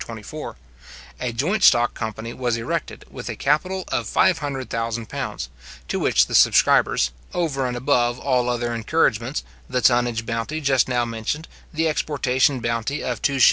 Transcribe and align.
24), 0.03 0.55
a 1.19 1.31
joint 1.31 1.61
stock 1.63 1.93
company 1.93 2.33
was 2.33 2.57
erected, 2.57 3.05
with 3.11 3.29
a 3.29 3.35
capital 3.35 3.83
of 3.89 4.07
£500,000, 4.07 5.47
to 5.87 5.99
which 5.99 6.25
the 6.25 6.33
subscribers 6.33 7.11
(over 7.35 7.67
and 7.67 7.77
above 7.77 8.17
all 8.17 8.49
other 8.49 8.73
encouragements, 8.73 9.43
the 9.69 9.79
tonnage 9.79 10.25
bounty 10.25 10.59
just 10.59 10.87
now 10.89 11.05
mentioned, 11.05 11.47
the 11.71 11.87
exportation 11.87 12.59
bounty 12.61 13.03
of 13.03 13.21
2s:8d. 13.21 13.39